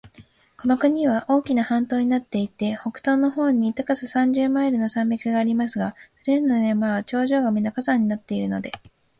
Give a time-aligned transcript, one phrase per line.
[0.57, 5.93] この国は大きな半島になっていて、北東の方に高さ三十マイルの山脈がありますが、
[6.25, 8.71] それらの山は頂上がみな火山になっているので、